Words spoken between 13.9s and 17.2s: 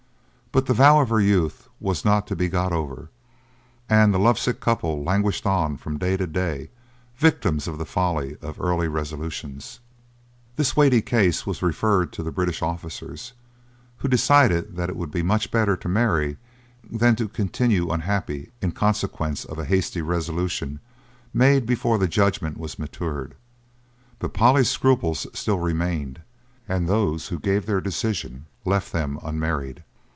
who decided that it would be much better to marry than